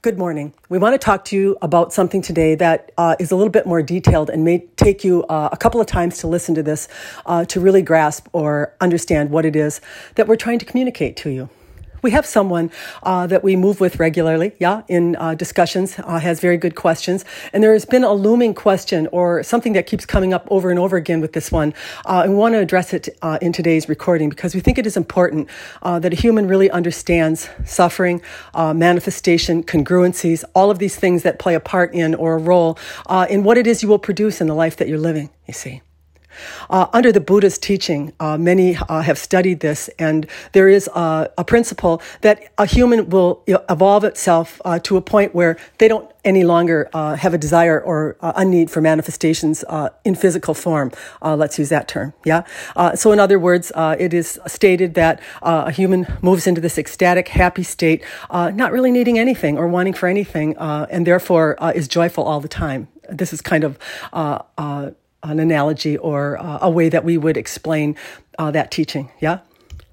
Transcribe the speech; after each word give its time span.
Good 0.00 0.16
morning. 0.16 0.54
We 0.68 0.78
want 0.78 0.94
to 0.94 0.98
talk 0.98 1.24
to 1.24 1.36
you 1.36 1.56
about 1.60 1.92
something 1.92 2.22
today 2.22 2.54
that 2.54 2.92
uh, 2.96 3.16
is 3.18 3.32
a 3.32 3.36
little 3.36 3.50
bit 3.50 3.66
more 3.66 3.82
detailed 3.82 4.30
and 4.30 4.44
may 4.44 4.60
take 4.76 5.02
you 5.02 5.24
uh, 5.24 5.48
a 5.50 5.56
couple 5.56 5.80
of 5.80 5.88
times 5.88 6.18
to 6.18 6.28
listen 6.28 6.54
to 6.54 6.62
this 6.62 6.86
uh, 7.26 7.44
to 7.46 7.58
really 7.58 7.82
grasp 7.82 8.28
or 8.32 8.72
understand 8.80 9.30
what 9.30 9.44
it 9.44 9.56
is 9.56 9.80
that 10.14 10.28
we're 10.28 10.36
trying 10.36 10.60
to 10.60 10.64
communicate 10.64 11.16
to 11.16 11.30
you 11.30 11.48
we 12.02 12.10
have 12.12 12.26
someone 12.26 12.70
uh, 13.02 13.26
that 13.26 13.42
we 13.42 13.56
move 13.56 13.80
with 13.80 13.98
regularly, 13.98 14.52
yeah, 14.58 14.82
in 14.88 15.16
uh, 15.16 15.34
discussions, 15.34 15.98
uh, 15.98 16.18
has 16.18 16.40
very 16.40 16.56
good 16.56 16.74
questions. 16.74 17.24
And 17.52 17.62
there 17.62 17.72
has 17.72 17.84
been 17.84 18.04
a 18.04 18.12
looming 18.12 18.54
question 18.54 19.08
or 19.12 19.42
something 19.42 19.72
that 19.72 19.86
keeps 19.86 20.06
coming 20.06 20.32
up 20.32 20.46
over 20.50 20.70
and 20.70 20.78
over 20.78 20.96
again 20.96 21.20
with 21.20 21.32
this 21.32 21.50
one. 21.50 21.74
Uh, 22.06 22.22
and 22.24 22.32
we 22.32 22.38
want 22.38 22.54
to 22.54 22.58
address 22.58 22.92
it 22.92 23.08
uh, 23.22 23.38
in 23.40 23.52
today's 23.52 23.88
recording 23.88 24.28
because 24.28 24.54
we 24.54 24.60
think 24.60 24.78
it 24.78 24.86
is 24.86 24.96
important 24.96 25.48
uh, 25.82 25.98
that 25.98 26.12
a 26.12 26.16
human 26.16 26.46
really 26.46 26.70
understands 26.70 27.48
suffering, 27.64 28.20
manifestation, 28.54 29.62
congruencies, 29.62 30.44
all 30.54 30.70
of 30.70 30.78
these 30.78 30.96
things 30.96 31.22
that 31.22 31.38
play 31.38 31.54
a 31.54 31.60
part 31.60 31.94
in 31.94 32.14
or 32.14 32.34
a 32.34 32.38
role 32.38 32.78
in 33.28 33.42
what 33.42 33.58
it 33.58 33.66
is 33.66 33.82
you 33.82 33.88
will 33.88 33.98
produce 33.98 34.40
in 34.40 34.46
the 34.46 34.54
life 34.54 34.76
that 34.76 34.88
you're 34.88 34.98
living, 34.98 35.30
you 35.46 35.54
see. 35.54 35.82
Uh, 36.70 36.86
under 36.92 37.12
the 37.12 37.20
Buddha's 37.20 37.58
teaching, 37.58 38.12
uh, 38.20 38.36
many 38.38 38.76
uh, 38.76 39.00
have 39.02 39.18
studied 39.18 39.60
this, 39.60 39.88
and 39.98 40.26
there 40.52 40.68
is 40.68 40.88
a, 40.94 41.28
principle 41.46 42.02
that 42.20 42.52
a 42.58 42.66
human 42.66 43.08
will 43.08 43.42
evolve 43.46 44.04
itself 44.04 44.60
uh, 44.64 44.78
to 44.78 44.98
a 44.98 45.00
point 45.00 45.34
where 45.34 45.56
they 45.78 45.88
don't 45.88 46.10
any 46.24 46.44
longer 46.44 46.90
uh, 46.92 47.16
have 47.16 47.32
a 47.32 47.38
desire 47.38 47.80
or 47.80 48.16
uh, 48.20 48.32
a 48.36 48.44
need 48.44 48.70
for 48.70 48.82
manifestations 48.82 49.64
in 50.04 50.14
physical 50.14 50.52
form. 50.52 50.92
let's 51.22 51.58
use 51.58 51.70
that 51.70 51.88
term. 51.88 52.12
Yeah. 52.24 52.42
so, 52.94 53.12
in 53.12 53.18
other 53.18 53.38
words, 53.38 53.72
it 53.76 54.12
is 54.12 54.38
stated 54.46 54.94
that 54.94 55.22
a 55.42 55.70
human 55.70 56.06
moves 56.20 56.46
into 56.46 56.60
this 56.60 56.76
ecstatic, 56.76 57.28
happy 57.28 57.62
state, 57.62 58.04
not 58.30 58.72
really 58.72 58.90
needing 58.90 59.18
anything 59.18 59.56
or 59.56 59.68
wanting 59.68 59.94
for 59.94 60.06
anything, 60.06 60.54
and 60.58 61.06
therefore 61.06 61.56
is 61.74 61.88
joyful 61.88 62.24
all 62.24 62.40
the 62.40 62.48
time. 62.48 62.88
This 63.08 63.32
is 63.32 63.40
kind 63.40 63.64
of 63.64 63.78
an 65.22 65.40
analogy 65.40 65.96
or 65.96 66.38
uh, 66.38 66.58
a 66.62 66.70
way 66.70 66.88
that 66.88 67.04
we 67.04 67.18
would 67.18 67.36
explain 67.36 67.96
uh, 68.38 68.50
that 68.50 68.70
teaching. 68.70 69.10
Yeah. 69.20 69.40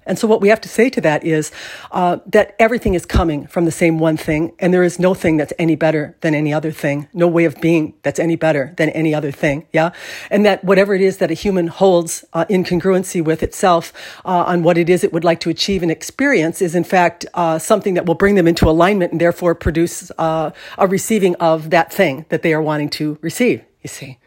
And 0.06 0.18
so, 0.18 0.28
what 0.28 0.40
we 0.40 0.48
have 0.48 0.60
to 0.60 0.68
say 0.68 0.88
to 0.90 1.00
that 1.00 1.24
is 1.24 1.50
uh, 1.90 2.18
that 2.26 2.54
everything 2.60 2.94
is 2.94 3.04
coming 3.04 3.48
from 3.48 3.64
the 3.64 3.72
same 3.72 3.98
one 3.98 4.16
thing, 4.16 4.52
and 4.60 4.72
there 4.72 4.84
is 4.84 5.00
no 5.00 5.14
thing 5.14 5.36
that's 5.36 5.52
any 5.58 5.74
better 5.74 6.16
than 6.20 6.34
any 6.34 6.54
other 6.54 6.70
thing, 6.70 7.08
no 7.12 7.26
way 7.26 7.44
of 7.44 7.60
being 7.60 7.94
that's 8.02 8.20
any 8.20 8.36
better 8.36 8.72
than 8.76 8.88
any 8.90 9.12
other 9.12 9.32
thing. 9.32 9.66
Yeah. 9.72 9.90
And 10.30 10.46
that 10.46 10.62
whatever 10.62 10.94
it 10.94 11.00
is 11.00 11.16
that 11.16 11.32
a 11.32 11.34
human 11.34 11.66
holds 11.66 12.24
uh, 12.32 12.44
in 12.48 12.62
congruency 12.62 13.22
with 13.22 13.42
itself 13.42 13.92
uh, 14.24 14.44
on 14.46 14.62
what 14.62 14.78
it 14.78 14.88
is 14.88 15.02
it 15.02 15.12
would 15.12 15.24
like 15.24 15.40
to 15.40 15.50
achieve 15.50 15.82
and 15.82 15.90
experience 15.90 16.62
is, 16.62 16.76
in 16.76 16.84
fact, 16.84 17.26
uh, 17.34 17.58
something 17.58 17.94
that 17.94 18.06
will 18.06 18.14
bring 18.14 18.36
them 18.36 18.46
into 18.46 18.68
alignment 18.68 19.10
and 19.10 19.20
therefore 19.20 19.56
produce 19.56 20.12
uh, 20.18 20.52
a 20.78 20.86
receiving 20.86 21.34
of 21.36 21.70
that 21.70 21.92
thing 21.92 22.26
that 22.28 22.42
they 22.42 22.54
are 22.54 22.62
wanting 22.62 22.88
to 22.90 23.18
receive, 23.22 23.64
you 23.82 23.88
see. 23.88 24.18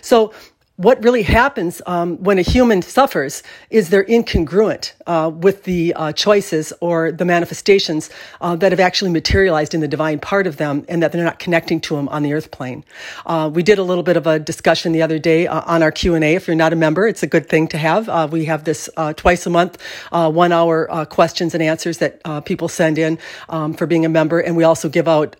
So 0.00 0.32
what 0.80 1.04
really 1.04 1.22
happens 1.22 1.82
um, 1.84 2.16
when 2.24 2.38
a 2.38 2.42
human 2.42 2.80
suffers 2.80 3.42
is 3.68 3.90
they're 3.90 4.06
incongruent 4.06 4.94
uh, 5.06 5.30
with 5.30 5.64
the 5.64 5.92
uh, 5.92 6.10
choices 6.12 6.72
or 6.80 7.12
the 7.12 7.26
manifestations 7.26 8.08
uh, 8.40 8.56
that 8.56 8.72
have 8.72 8.80
actually 8.80 9.10
materialized 9.10 9.74
in 9.74 9.82
the 9.82 9.88
divine 9.88 10.18
part 10.18 10.46
of 10.46 10.56
them 10.56 10.86
and 10.88 11.02
that 11.02 11.12
they're 11.12 11.22
not 11.22 11.38
connecting 11.38 11.82
to 11.82 11.96
them 11.96 12.08
on 12.08 12.22
the 12.22 12.32
earth 12.32 12.50
plane. 12.50 12.82
Uh, 13.26 13.50
we 13.52 13.62
did 13.62 13.78
a 13.78 13.82
little 13.82 14.02
bit 14.02 14.16
of 14.16 14.26
a 14.26 14.38
discussion 14.38 14.92
the 14.92 15.02
other 15.02 15.18
day 15.18 15.46
uh, 15.46 15.60
on 15.66 15.82
our 15.82 15.92
q&a 15.92 16.34
if 16.34 16.46
you're 16.46 16.56
not 16.56 16.72
a 16.72 16.76
member 16.76 17.06
it's 17.06 17.22
a 17.22 17.26
good 17.26 17.46
thing 17.46 17.68
to 17.68 17.76
have. 17.76 18.08
Uh, 18.08 18.26
we 18.30 18.46
have 18.46 18.64
this 18.64 18.88
twice 19.16 19.44
a 19.44 19.50
month 19.50 19.76
one 20.10 20.50
hour 20.50 21.04
questions 21.06 21.52
and 21.52 21.62
answers 21.62 21.98
that 21.98 22.22
people 22.46 22.68
send 22.68 22.96
in 22.96 23.18
um, 23.50 23.74
for 23.74 23.86
being 23.86 24.06
a 24.06 24.08
member. 24.08 24.40
And 24.40 24.56
we 24.56 24.64
also 24.64 24.88
give 24.88 25.06
out 25.06 25.36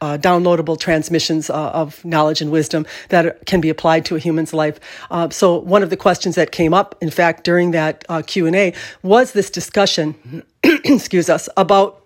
uh, 0.00 0.18
downloadable 0.18 0.78
transmissions 0.78 1.50
uh, 1.50 1.70
of 1.70 2.04
knowledge 2.04 2.40
and 2.40 2.50
wisdom 2.50 2.86
that 3.08 3.46
can 3.46 3.60
be 3.60 3.68
applied 3.68 4.04
to 4.06 4.16
a 4.16 4.18
human's 4.18 4.52
life. 4.52 4.78
Uh, 5.10 5.28
so 5.30 5.58
one 5.58 5.82
of 5.82 5.90
the 5.90 5.96
questions 5.96 6.34
that 6.34 6.52
came 6.52 6.74
up, 6.74 6.94
in 7.00 7.10
fact, 7.10 7.44
during 7.44 7.70
that 7.72 8.04
uh, 8.08 8.22
Q 8.22 8.46
and 8.46 8.56
A, 8.56 8.74
was 9.02 9.32
this 9.32 9.50
discussion. 9.50 10.42
excuse 10.64 11.28
us 11.28 11.48
about 11.56 12.03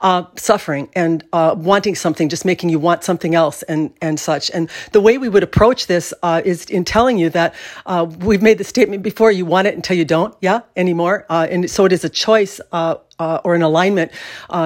uh, 0.00 0.24
suffering 0.36 0.88
and 0.94 1.24
uh, 1.32 1.54
wanting 1.56 1.94
something, 1.94 2.28
just 2.28 2.44
making 2.44 2.68
you 2.68 2.78
want 2.78 3.04
something 3.04 3.34
else 3.34 3.62
and, 3.64 3.92
and 4.00 4.18
such. 4.18 4.50
And 4.50 4.70
the 4.92 5.00
way 5.00 5.18
we 5.18 5.28
would 5.28 5.42
approach 5.42 5.86
this 5.86 6.12
uh, 6.22 6.42
is 6.44 6.64
in 6.66 6.84
telling 6.84 7.18
you 7.18 7.30
that 7.30 7.54
uh, 7.86 8.06
we've 8.20 8.42
made 8.42 8.58
the 8.58 8.64
statement 8.64 9.02
before 9.02 9.30
you 9.30 9.44
want 9.44 9.66
it 9.66 9.74
until 9.74 9.96
you 9.96 10.04
don't, 10.04 10.34
yeah, 10.40 10.60
anymore. 10.76 11.26
Uh, 11.28 11.46
and 11.50 11.70
so 11.70 11.84
it 11.84 11.92
is 11.92 12.04
a 12.04 12.08
choice 12.08 12.60
uh, 12.72 12.96
or 13.44 13.54
an 13.54 13.62
alignment 13.62 14.12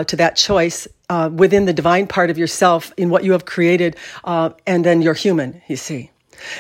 to 0.06 0.16
that 0.16 0.37
choice 0.37 0.88
within 1.32 1.67
the 1.67 1.72
divine 1.72 2.06
part 2.06 2.31
of 2.31 2.38
yourself 2.38 2.93
in 2.97 3.11
what 3.11 3.25
you 3.25 3.32
have 3.32 3.44
created, 3.44 3.97
and 4.25 4.84
then 4.84 5.03
you're 5.03 5.15
human, 5.15 5.62
you 5.69 5.77
see. 5.77 6.11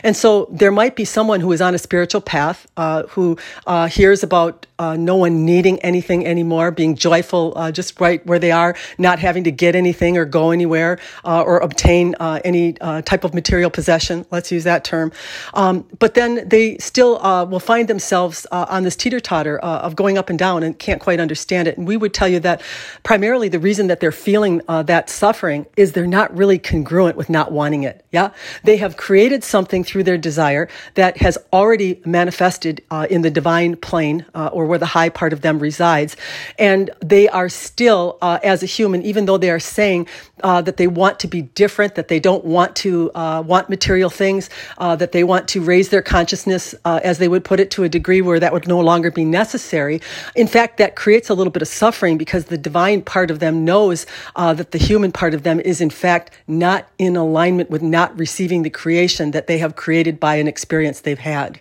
And 0.02 0.16
so 0.16 0.48
there 0.50 0.72
might 0.72 0.96
be 0.96 1.04
someone 1.04 1.40
who 1.40 1.52
is 1.52 1.60
on 1.60 1.74
a 1.74 1.78
spiritual 1.78 2.20
path 2.20 2.66
uh, 2.76 3.04
who 3.04 3.38
uh, 3.66 3.88
hears 3.88 4.22
about 4.22 4.66
uh, 4.78 4.96
no 4.96 5.16
one 5.16 5.44
needing 5.44 5.78
anything 5.80 6.26
anymore, 6.26 6.70
being 6.70 6.96
joyful 6.96 7.52
uh, 7.54 7.70
just 7.70 8.00
right 8.00 8.24
where 8.26 8.38
they 8.38 8.50
are, 8.50 8.74
not 8.98 9.18
having 9.18 9.44
to 9.44 9.50
get 9.50 9.76
anything 9.76 10.16
or 10.16 10.24
go 10.24 10.50
anywhere 10.50 10.98
uh, 11.24 11.42
or 11.42 11.58
obtain 11.58 12.14
uh, 12.18 12.40
any 12.44 12.72
type 13.04 13.24
of 13.24 13.34
material 13.34 13.70
possession. 13.70 14.24
Let's 14.30 14.50
use 14.50 14.64
that 14.64 14.84
term. 14.84 15.12
Um, 15.54 15.86
but 15.98 16.14
then 16.14 16.48
they 16.48 16.78
still 16.78 17.18
will 17.46 17.60
find 17.60 17.88
themselves 17.88 18.46
on 18.52 18.84
this 18.84 18.96
teeter 18.96 19.20
totter 19.20 19.58
of 19.58 19.96
going 19.96 20.16
up 20.16 20.30
and 20.30 20.38
down 20.38 20.62
and 20.62 20.78
can't 20.78 21.00
quite 21.00 21.20
understand 21.20 21.68
it. 21.68 21.76
And 21.76 21.86
we 21.86 21.96
would 21.96 22.14
tell 22.14 22.28
you 22.28 22.40
that 22.40 22.62
primarily 23.02 23.48
the 23.48 23.58
reason 23.58 23.88
that 23.88 24.00
they're 24.00 24.12
feeling 24.12 24.62
that 24.68 25.10
suffering 25.10 25.66
is 25.76 25.92
they're 25.92 26.06
not 26.06 26.34
really 26.34 26.58
congruent 26.58 27.16
with 27.16 27.28
not 27.28 27.52
wanting 27.52 27.82
it. 27.82 28.04
Yeah. 28.12 28.30
They 28.64 28.78
have 28.78 28.96
created 28.96 29.44
something 29.44 29.69
something 29.70 29.84
through 29.84 30.02
their 30.02 30.18
desire 30.18 30.68
that 30.94 31.18
has 31.18 31.38
already 31.52 32.00
manifested 32.04 32.82
uh, 32.90 33.06
in 33.08 33.22
the 33.22 33.30
divine 33.30 33.76
plane 33.76 34.26
uh, 34.34 34.50
or 34.52 34.66
where 34.66 34.78
the 34.78 34.86
high 34.86 35.08
part 35.08 35.32
of 35.32 35.42
them 35.42 35.60
resides. 35.60 36.16
And 36.58 36.90
they 37.00 37.28
are 37.28 37.48
still, 37.48 38.18
uh, 38.20 38.40
as 38.42 38.64
a 38.64 38.66
human, 38.66 39.02
even 39.02 39.26
though 39.26 39.38
they 39.38 39.50
are 39.50 39.60
saying 39.60 40.08
uh, 40.42 40.60
that 40.62 40.76
they 40.76 40.88
want 40.88 41.20
to 41.20 41.28
be 41.28 41.42
different, 41.42 41.94
that 41.94 42.08
they 42.08 42.18
don't 42.18 42.44
want 42.44 42.74
to 42.76 43.12
uh, 43.14 43.44
want 43.46 43.70
material 43.70 44.10
things, 44.10 44.50
uh, 44.78 44.96
that 44.96 45.12
they 45.12 45.22
want 45.22 45.46
to 45.48 45.60
raise 45.60 45.90
their 45.90 46.02
consciousness, 46.02 46.74
as 46.84 47.18
they 47.18 47.28
would 47.28 47.44
put 47.44 47.60
it, 47.60 47.70
to 47.70 47.84
a 47.84 47.88
degree 47.88 48.20
where 48.20 48.40
that 48.40 48.52
would 48.52 48.66
no 48.66 48.80
longer 48.80 49.12
be 49.12 49.24
necessary. 49.24 50.00
In 50.34 50.48
fact, 50.48 50.78
that 50.78 50.96
creates 50.96 51.30
a 51.30 51.34
little 51.34 51.52
bit 51.52 51.62
of 51.62 51.68
suffering 51.68 52.18
because 52.18 52.46
the 52.46 52.58
divine 52.58 53.02
part 53.02 53.30
of 53.30 53.38
them 53.38 53.64
knows 53.64 54.06
that 54.36 54.72
the 54.72 54.78
human 54.78 55.12
part 55.12 55.32
of 55.34 55.42
them 55.44 55.60
is, 55.60 55.80
in 55.80 55.90
fact, 55.90 56.32
not 56.48 56.88
in 56.98 57.16
alignment 57.16 57.70
with 57.70 57.82
not 57.82 58.18
receiving 58.18 58.62
the 58.62 58.70
creation 58.70 59.30
that 59.30 59.46
they 59.50 59.58
have 59.58 59.74
created 59.74 60.20
by 60.20 60.36
an 60.36 60.46
experience 60.46 61.00
they've 61.00 61.18
had. 61.18 61.60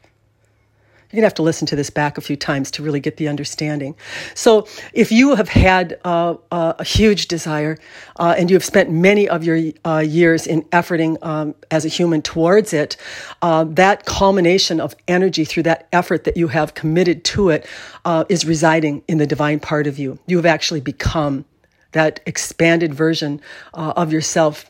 You're 1.12 1.18
going 1.18 1.24
to 1.24 1.26
have 1.26 1.34
to 1.36 1.42
listen 1.42 1.66
to 1.68 1.76
this 1.76 1.90
back 1.90 2.20
a 2.20 2.22
few 2.22 2.36
times 2.36 2.70
to 2.72 2.84
really 2.84 3.00
get 3.00 3.18
the 3.18 3.28
understanding. 3.28 3.96
So, 4.36 4.68
if 4.94 5.12
you 5.12 5.34
have 5.34 5.50
had 5.50 6.00
uh, 6.06 6.36
uh, 6.52 6.74
a 6.78 6.84
huge 6.84 7.28
desire 7.28 7.80
uh, 8.20 8.36
and 8.38 8.48
you 8.52 8.56
have 8.56 8.64
spent 8.64 8.92
many 8.92 9.28
of 9.28 9.44
your 9.44 9.60
uh, 9.84 10.04
years 10.06 10.46
in 10.46 10.62
efforting 10.66 11.18
um, 11.26 11.56
as 11.72 11.84
a 11.84 11.88
human 11.88 12.22
towards 12.22 12.74
it, 12.74 12.96
uh, 13.42 13.64
that 13.64 14.06
culmination 14.06 14.80
of 14.80 14.96
energy 15.08 15.46
through 15.46 15.64
that 15.64 15.88
effort 15.92 16.26
that 16.26 16.38
you 16.38 16.50
have 16.50 16.76
committed 16.76 17.24
to 17.24 17.50
it 17.50 17.66
uh, 18.06 18.24
is 18.30 18.46
residing 18.46 19.02
in 19.08 19.18
the 19.18 19.26
divine 19.26 19.60
part 19.60 19.88
of 19.88 19.98
you. 19.98 20.20
You 20.28 20.38
have 20.38 20.46
actually 20.46 20.82
become 20.82 21.46
that 21.94 22.20
expanded 22.28 22.94
version 22.94 23.42
of 23.74 24.14
yourself 24.14 24.70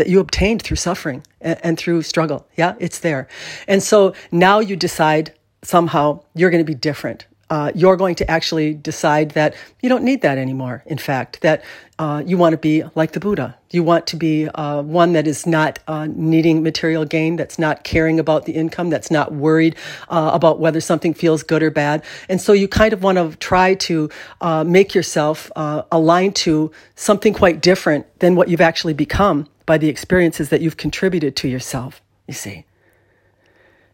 that 0.00 0.08
you 0.08 0.18
obtained 0.18 0.62
through 0.62 0.78
suffering 0.78 1.22
and, 1.42 1.58
and 1.62 1.78
through 1.78 2.00
struggle. 2.00 2.46
Yeah, 2.56 2.74
it's 2.78 3.00
there. 3.00 3.28
And 3.68 3.82
so 3.82 4.14
now 4.32 4.58
you 4.58 4.74
decide 4.74 5.34
somehow 5.62 6.22
you're 6.34 6.48
going 6.48 6.64
to 6.64 6.72
be 6.72 6.74
different. 6.74 7.26
Uh, 7.50 7.70
you're 7.74 7.96
going 7.96 8.14
to 8.14 8.30
actually 8.30 8.72
decide 8.72 9.32
that 9.32 9.54
you 9.82 9.88
don't 9.90 10.04
need 10.04 10.22
that 10.22 10.38
anymore. 10.38 10.82
In 10.86 10.96
fact, 10.96 11.42
that 11.42 11.62
uh, 11.98 12.22
you 12.24 12.38
want 12.38 12.54
to 12.54 12.56
be 12.56 12.82
like 12.94 13.12
the 13.12 13.20
Buddha. 13.20 13.58
You 13.72 13.82
want 13.82 14.06
to 14.06 14.16
be 14.16 14.48
uh, 14.48 14.80
one 14.80 15.12
that 15.12 15.26
is 15.26 15.46
not 15.46 15.80
uh, 15.86 16.06
needing 16.08 16.62
material 16.62 17.04
gain, 17.04 17.36
that's 17.36 17.58
not 17.58 17.84
caring 17.84 18.18
about 18.18 18.46
the 18.46 18.52
income, 18.52 18.88
that's 18.88 19.10
not 19.10 19.32
worried 19.32 19.76
uh, 20.08 20.30
about 20.32 20.60
whether 20.60 20.80
something 20.80 21.12
feels 21.12 21.42
good 21.42 21.62
or 21.62 21.70
bad. 21.70 22.02
And 22.30 22.40
so 22.40 22.54
you 22.54 22.68
kind 22.68 22.94
of 22.94 23.02
want 23.02 23.18
to 23.18 23.36
try 23.36 23.74
to 23.74 24.08
uh, 24.40 24.64
make 24.64 24.94
yourself 24.94 25.50
aligned 25.56 26.36
to 26.36 26.70
something 26.94 27.34
quite 27.34 27.60
different 27.60 28.06
than 28.20 28.34
what 28.34 28.48
you've 28.48 28.62
actually 28.62 28.94
become 28.94 29.46
by 29.70 29.78
the 29.78 29.88
experiences 29.88 30.48
that 30.48 30.60
you've 30.60 30.76
contributed 30.76 31.36
to 31.36 31.46
yourself, 31.46 32.02
you 32.26 32.34
see. 32.34 32.66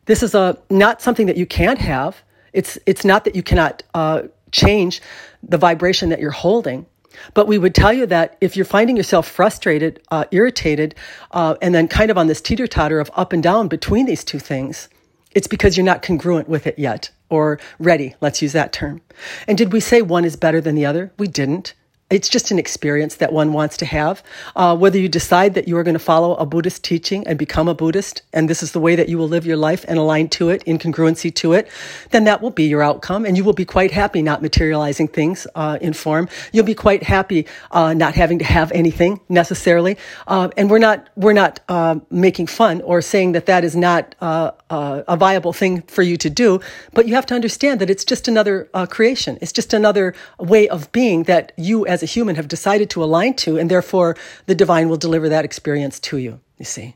This 0.06 0.22
is 0.22 0.34
a, 0.34 0.56
not 0.70 1.02
something 1.02 1.26
that 1.26 1.36
you 1.36 1.44
can't 1.44 1.78
have. 1.78 2.22
It's, 2.54 2.78
it's 2.86 3.04
not 3.04 3.24
that 3.24 3.36
you 3.36 3.42
cannot 3.42 3.82
uh, 3.92 4.22
change 4.52 5.02
the 5.42 5.58
vibration 5.58 6.08
that 6.08 6.18
you're 6.18 6.30
holding. 6.30 6.86
But 7.34 7.46
we 7.46 7.58
would 7.58 7.74
tell 7.74 7.92
you 7.92 8.06
that 8.06 8.38
if 8.40 8.56
you're 8.56 8.64
finding 8.64 8.96
yourself 8.96 9.28
frustrated, 9.28 10.00
uh, 10.10 10.24
irritated, 10.30 10.94
uh, 11.32 11.56
and 11.60 11.74
then 11.74 11.88
kind 11.88 12.10
of 12.10 12.16
on 12.16 12.26
this 12.26 12.40
teeter 12.40 12.66
totter 12.66 12.98
of 12.98 13.10
up 13.12 13.34
and 13.34 13.42
down 13.42 13.68
between 13.68 14.06
these 14.06 14.24
two 14.24 14.38
things, 14.38 14.88
it's 15.34 15.46
because 15.46 15.76
you're 15.76 15.84
not 15.84 16.00
congruent 16.00 16.48
with 16.48 16.66
it 16.66 16.78
yet 16.78 17.10
or 17.28 17.60
ready. 17.78 18.14
Let's 18.22 18.40
use 18.40 18.54
that 18.54 18.72
term. 18.72 19.02
And 19.46 19.58
did 19.58 19.74
we 19.74 19.80
say 19.80 20.00
one 20.00 20.24
is 20.24 20.36
better 20.36 20.62
than 20.62 20.74
the 20.74 20.86
other? 20.86 21.12
We 21.18 21.28
didn't. 21.28 21.74
It's 22.08 22.28
just 22.28 22.52
an 22.52 22.58
experience 22.60 23.16
that 23.16 23.32
one 23.32 23.52
wants 23.52 23.76
to 23.78 23.84
have. 23.84 24.22
Uh, 24.54 24.76
whether 24.76 24.96
you 24.96 25.08
decide 25.08 25.54
that 25.54 25.66
you 25.66 25.76
are 25.76 25.82
going 25.82 25.94
to 25.94 25.98
follow 25.98 26.36
a 26.36 26.46
Buddhist 26.46 26.84
teaching 26.84 27.26
and 27.26 27.36
become 27.36 27.66
a 27.66 27.74
Buddhist, 27.74 28.22
and 28.32 28.48
this 28.48 28.62
is 28.62 28.70
the 28.70 28.78
way 28.78 28.94
that 28.94 29.08
you 29.08 29.18
will 29.18 29.26
live 29.26 29.44
your 29.44 29.56
life 29.56 29.84
and 29.88 29.98
align 29.98 30.28
to 30.28 30.50
it, 30.50 30.62
in 30.62 30.78
congruency 30.78 31.34
to 31.34 31.52
it, 31.52 31.68
then 32.12 32.22
that 32.22 32.40
will 32.40 32.52
be 32.52 32.62
your 32.62 32.80
outcome, 32.80 33.24
and 33.24 33.36
you 33.36 33.42
will 33.42 33.54
be 33.54 33.64
quite 33.64 33.90
happy 33.90 34.22
not 34.22 34.40
materializing 34.40 35.08
things 35.08 35.48
uh, 35.56 35.78
in 35.80 35.92
form. 35.92 36.28
You'll 36.52 36.64
be 36.64 36.76
quite 36.76 37.02
happy 37.02 37.48
uh, 37.72 37.92
not 37.92 38.14
having 38.14 38.38
to 38.38 38.44
have 38.44 38.70
anything 38.70 39.20
necessarily. 39.28 39.96
Uh, 40.28 40.50
and 40.56 40.70
we're 40.70 40.78
not 40.78 41.08
we're 41.16 41.32
not 41.32 41.58
uh, 41.68 41.96
making 42.08 42.46
fun 42.46 42.82
or 42.82 43.02
saying 43.02 43.32
that 43.32 43.46
that 43.46 43.64
is 43.64 43.74
not 43.74 44.14
uh, 44.20 44.52
a 44.70 45.16
viable 45.16 45.52
thing 45.52 45.82
for 45.82 46.02
you 46.02 46.16
to 46.18 46.30
do, 46.30 46.60
but 46.94 47.08
you 47.08 47.14
have 47.16 47.26
to 47.26 47.34
understand 47.34 47.80
that 47.80 47.90
it's 47.90 48.04
just 48.04 48.28
another 48.28 48.68
creation. 48.90 49.38
It's 49.40 49.52
just 49.52 49.74
another 49.74 50.14
way 50.38 50.68
of 50.68 50.92
being 50.92 51.24
that 51.24 51.50
you 51.56 51.84
as 51.86 51.95
as 51.96 52.02
a 52.02 52.06
human 52.06 52.36
have 52.36 52.46
decided 52.46 52.90
to 52.90 53.02
align 53.02 53.32
to, 53.34 53.58
and 53.58 53.70
therefore 53.70 54.16
the 54.44 54.54
divine 54.54 54.88
will 54.90 54.98
deliver 54.98 55.28
that 55.30 55.46
experience 55.46 55.98
to 56.00 56.18
you, 56.18 56.40
you 56.58 56.66
see. 56.66 56.94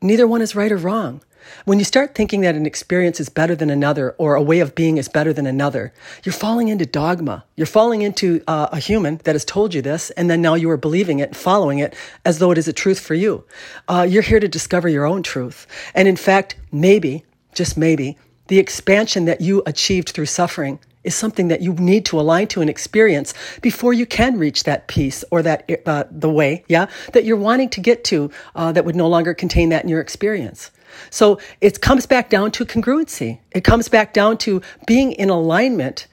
Neither 0.00 0.28
one 0.28 0.42
is 0.42 0.54
right 0.54 0.70
or 0.70 0.76
wrong. 0.76 1.22
When 1.64 1.78
you 1.78 1.84
start 1.84 2.14
thinking 2.14 2.42
that 2.42 2.54
an 2.54 2.66
experience 2.66 3.20
is 3.20 3.28
better 3.28 3.54
than 3.56 3.70
another 3.70 4.14
or 4.18 4.34
a 4.34 4.42
way 4.42 4.60
of 4.60 4.74
being 4.74 4.98
is 4.98 5.08
better 5.08 5.32
than 5.32 5.46
another, 5.46 5.92
you're 6.22 6.32
falling 6.32 6.68
into 6.68 6.86
dogma. 6.86 7.44
You're 7.56 7.66
falling 7.66 8.02
into 8.02 8.42
uh, 8.46 8.68
a 8.72 8.78
human 8.78 9.20
that 9.24 9.34
has 9.34 9.44
told 9.44 9.74
you 9.74 9.82
this, 9.82 10.10
and 10.10 10.30
then 10.30 10.42
now 10.42 10.54
you 10.54 10.70
are 10.70 10.76
believing 10.76 11.18
it, 11.18 11.34
following 11.34 11.78
it 11.78 11.94
as 12.24 12.38
though 12.38 12.50
it 12.50 12.58
is 12.58 12.68
a 12.68 12.72
truth 12.72 13.00
for 13.00 13.14
you. 13.14 13.44
Uh, 13.88 14.06
you're 14.08 14.22
here 14.22 14.40
to 14.40 14.48
discover 14.48 14.88
your 14.88 15.06
own 15.06 15.22
truth. 15.22 15.66
And 15.94 16.06
in 16.08 16.16
fact, 16.16 16.56
maybe, 16.70 17.24
just 17.54 17.76
maybe, 17.76 18.16
the 18.48 18.58
expansion 18.58 19.24
that 19.24 19.40
you 19.40 19.62
achieved 19.66 20.10
through 20.10 20.26
suffering 20.26 20.78
is 21.06 21.14
something 21.14 21.48
that 21.48 21.62
you 21.62 21.72
need 21.74 22.04
to 22.06 22.20
align 22.20 22.48
to 22.48 22.60
and 22.60 22.68
experience 22.68 23.32
before 23.62 23.92
you 23.92 24.04
can 24.04 24.38
reach 24.38 24.64
that 24.64 24.88
peace 24.88 25.24
or 25.30 25.42
that 25.42 25.70
uh, 25.86 26.04
the 26.10 26.30
way, 26.30 26.64
yeah, 26.68 26.86
that 27.12 27.24
you're 27.24 27.36
wanting 27.36 27.70
to 27.70 27.80
get 27.80 28.04
to 28.04 28.30
uh, 28.54 28.72
that 28.72 28.84
would 28.84 28.96
no 28.96 29.08
longer 29.08 29.32
contain 29.32 29.70
that 29.70 29.82
in 29.84 29.88
your 29.88 30.00
experience. 30.00 30.70
So 31.10 31.38
it 31.60 31.80
comes 31.80 32.06
back 32.06 32.30
down 32.30 32.50
to 32.52 32.64
congruency. 32.64 33.38
It 33.52 33.64
comes 33.64 33.88
back 33.88 34.12
down 34.12 34.38
to 34.38 34.62
being 34.86 35.12
in 35.12 35.30
alignment 35.30 36.06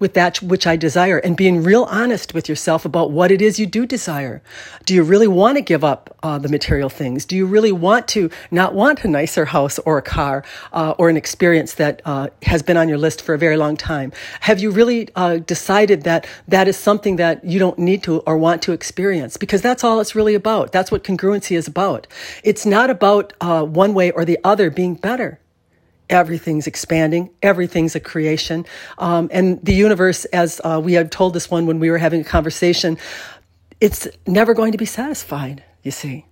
with 0.00 0.14
that 0.14 0.42
which 0.42 0.66
I 0.66 0.76
desire 0.76 1.18
and 1.18 1.36
being 1.36 1.62
real 1.62 1.84
honest 1.84 2.34
with 2.34 2.48
yourself 2.48 2.84
about 2.84 3.12
what 3.12 3.30
it 3.30 3.40
is 3.40 3.60
you 3.60 3.66
do 3.66 3.86
desire. 3.86 4.42
Do 4.86 4.94
you 4.94 5.04
really 5.04 5.28
want 5.28 5.58
to 5.58 5.62
give 5.62 5.84
up 5.84 6.16
uh, 6.22 6.38
the 6.38 6.48
material 6.48 6.88
things? 6.88 7.24
Do 7.24 7.36
you 7.36 7.46
really 7.46 7.70
want 7.70 8.08
to 8.08 8.30
not 8.50 8.74
want 8.74 9.04
a 9.04 9.08
nicer 9.08 9.44
house 9.44 9.78
or 9.80 9.98
a 9.98 10.02
car 10.02 10.42
uh, 10.72 10.94
or 10.98 11.10
an 11.10 11.16
experience 11.16 11.74
that 11.74 12.00
uh, 12.04 12.28
has 12.42 12.62
been 12.62 12.76
on 12.76 12.88
your 12.88 12.98
list 12.98 13.22
for 13.22 13.34
a 13.34 13.38
very 13.38 13.56
long 13.56 13.76
time? 13.76 14.12
Have 14.40 14.58
you 14.58 14.70
really 14.70 15.08
uh, 15.14 15.36
decided 15.36 16.02
that 16.04 16.26
that 16.48 16.66
is 16.66 16.76
something 16.76 17.16
that 17.16 17.44
you 17.44 17.58
don't 17.58 17.78
need 17.78 18.02
to 18.04 18.20
or 18.20 18.38
want 18.38 18.62
to 18.62 18.72
experience? 18.72 19.36
Because 19.36 19.60
that's 19.60 19.84
all 19.84 20.00
it's 20.00 20.14
really 20.14 20.34
about. 20.34 20.72
That's 20.72 20.90
what 20.90 21.04
congruency 21.04 21.56
is 21.56 21.68
about. 21.68 22.06
It's 22.42 22.64
not 22.64 22.88
about 22.88 23.34
uh, 23.40 23.64
one 23.64 23.92
way 23.92 24.10
or 24.12 24.24
the 24.24 24.38
other 24.42 24.70
being 24.70 24.94
better 24.94 25.39
everything's 26.10 26.66
expanding, 26.66 27.30
everything's 27.42 27.94
a 27.94 28.00
creation. 28.00 28.66
Um, 28.98 29.30
and 29.32 29.64
the 29.64 29.72
universe, 29.72 30.26
as 30.26 30.60
uh, 30.62 30.80
we 30.82 30.92
had 30.92 31.10
told 31.10 31.32
this 31.32 31.50
one 31.50 31.66
when 31.66 31.78
we 31.78 31.90
were 31.90 31.98
having 31.98 32.20
a 32.20 32.24
conversation, 32.24 32.98
it's 33.80 34.06
never 34.26 34.52
going 34.52 34.72
to 34.72 34.78
be 34.78 34.84
satisfied, 34.84 35.64
you 35.82 35.90
see, 35.90 36.26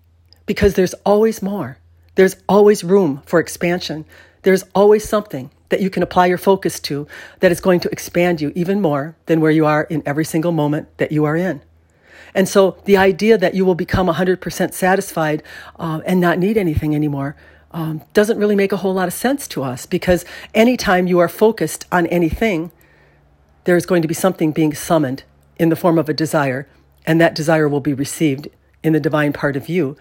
because 0.44 0.74
there's 0.74 0.94
always 1.06 1.40
more. 1.40 1.78
There's 2.16 2.36
always 2.48 2.84
room 2.84 3.22
for 3.24 3.38
expansion. 3.38 4.04
There's 4.42 4.64
always 4.74 5.08
something 5.08 5.50
that 5.68 5.80
you 5.80 5.88
can 5.88 6.02
apply 6.02 6.26
your 6.26 6.38
focus 6.38 6.80
to 6.80 7.06
that 7.40 7.52
is 7.52 7.60
going 7.60 7.80
to 7.80 7.90
expand 7.90 8.40
you 8.40 8.52
even 8.54 8.80
more 8.80 9.16
than 9.26 9.40
where 9.40 9.50
you 9.50 9.66
are 9.66 9.84
in 9.84 10.02
every 10.04 10.24
single 10.24 10.52
moment 10.52 10.88
that 10.98 11.12
you 11.12 11.24
are 11.24 11.36
in. 11.36 11.62
And 12.34 12.48
so 12.48 12.78
the 12.84 12.96
idea 12.96 13.38
that 13.38 13.54
you 13.54 13.64
will 13.64 13.74
become 13.74 14.06
100% 14.06 14.72
satisfied 14.72 15.42
uh, 15.78 16.00
and 16.04 16.20
not 16.20 16.38
need 16.38 16.56
anything 16.56 16.94
anymore 16.94 17.36
um, 17.72 18.02
doesn't 18.14 18.38
really 18.38 18.56
make 18.56 18.72
a 18.72 18.78
whole 18.78 18.94
lot 18.94 19.08
of 19.08 19.14
sense 19.14 19.46
to 19.48 19.62
us 19.62 19.86
because 19.86 20.24
anytime 20.54 21.06
you 21.06 21.18
are 21.18 21.28
focused 21.28 21.86
on 21.92 22.06
anything, 22.06 22.70
there's 23.64 23.86
going 23.86 24.02
to 24.02 24.08
be 24.08 24.14
something 24.14 24.52
being 24.52 24.74
summoned 24.74 25.24
in 25.58 25.68
the 25.68 25.76
form 25.76 25.98
of 25.98 26.08
a 26.08 26.14
desire, 26.14 26.68
and 27.06 27.20
that 27.20 27.34
desire 27.34 27.68
will 27.68 27.80
be 27.80 27.92
received 27.92 28.48
in 28.82 28.92
the 28.92 29.00
divine 29.00 29.32
part 29.32 29.56
of 29.56 29.68
you. 29.68 29.96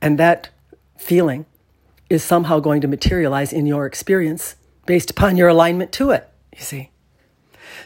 And 0.00 0.18
that 0.18 0.50
feeling 0.96 1.46
is 2.08 2.22
somehow 2.22 2.60
going 2.60 2.80
to 2.80 2.88
materialize 2.88 3.52
in 3.52 3.66
your 3.66 3.86
experience 3.86 4.56
based 4.86 5.10
upon 5.10 5.36
your 5.36 5.48
alignment 5.48 5.92
to 5.92 6.10
it, 6.10 6.28
you 6.54 6.62
see. 6.62 6.90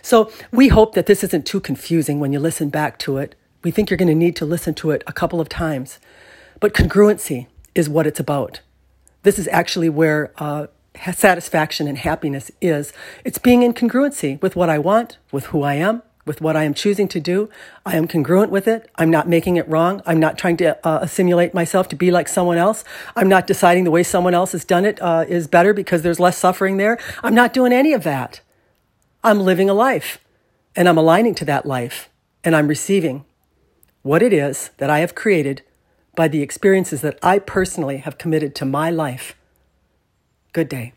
So 0.03 0.31
we 0.51 0.69
hope 0.69 0.95
that 0.95 1.07
this 1.07 1.25
isn't 1.25 1.47
too 1.47 1.61
confusing 1.61 2.21
when 2.21 2.33
you 2.33 2.39
listen 2.39 2.69
back 2.69 2.99
to 3.01 3.19
it. 3.19 3.35
We 3.63 3.71
think 3.71 3.89
you're 3.89 3.97
going 3.97 4.09
to 4.09 4.15
need 4.15 4.37
to 4.37 4.45
listen 4.45 4.75
to 4.75 4.91
it 4.91 5.03
a 5.07 5.13
couple 5.13 5.41
of 5.41 5.49
times. 5.49 5.99
But 6.61 6.75
congruency 6.75 7.47
is 7.75 7.89
what 7.89 8.07
it's 8.07 8.21
about. 8.21 8.61
This 9.25 9.39
is 9.39 9.49
actually 9.49 9.89
where 9.89 10.33
uh, 10.37 10.69
satisfaction 11.13 11.89
and 11.89 11.99
happiness 11.99 12.51
is. 12.61 12.93
It's 13.25 13.39
being 13.39 13.63
in 13.63 13.73
congruency 13.73 14.41
with 14.41 14.55
what 14.55 14.69
I 14.69 14.79
want, 14.79 15.19
with 15.33 15.47
who 15.47 15.63
I 15.63 15.75
am, 15.75 16.03
with 16.27 16.43
what 16.43 16.57
I 16.57 16.65
am 16.65 16.75
choosing 16.75 17.09
to 17.09 17.21
do. 17.21 17.49
I 17.85 17.97
am 17.97 18.07
congruent 18.07 18.51
with 18.51 18.69
it. 18.69 18.91
I'm 18.97 19.11
not 19.11 19.27
making 19.27 19.57
it 19.57 19.69
wrong. 19.69 20.03
I'm 20.07 20.21
not 20.21 20.37
trying 20.37 20.59
to 20.59 20.87
uh, 20.87 21.01
assimilate 21.01 21.55
myself 21.55 21.89
to 21.89 21.97
be 21.97 22.11
like 22.11 22.29
someone 22.29 22.59
else. 22.59 22.85
I'm 23.17 23.29
not 23.29 23.47
deciding 23.47 23.85
the 23.85 23.91
way 23.91 24.03
someone 24.03 24.35
else 24.35 24.53
has 24.53 24.65
done 24.65 24.85
it 24.85 25.01
uh, 25.01 25.25
is 25.27 25.49
better 25.49 25.73
because 25.73 26.03
there's 26.03 26.21
less 26.21 26.37
suffering 26.37 26.77
there. 26.77 26.99
I'm 27.23 27.35
not 27.35 27.55
doing 27.55 27.73
any 27.73 27.95
of 27.95 28.05
that. 28.05 28.41
I'm 29.23 29.41
living 29.41 29.71
a 29.71 29.75
life 29.75 30.19
and 30.77 30.87
I'm 30.87 30.99
aligning 30.99 31.35
to 31.37 31.45
that 31.47 31.65
life 31.65 32.11
and 32.45 32.55
I'm 32.55 32.69
receiving 32.69 33.25
what 34.03 34.23
it 34.23 34.35
is 34.35 34.71
that 34.77 34.91
I 34.91 34.99
have 34.99 35.15
created 35.15 35.63
by 36.15 36.29
the 36.29 36.43
experiences 36.43 37.01
that 37.01 37.19
I 37.23 37.39
personally 37.39 37.99
have 37.99 38.19
committed 38.19 38.55
to 38.57 38.65
my 38.65 38.91
life. 38.91 39.37
Good 40.53 40.69
day. 40.69 40.93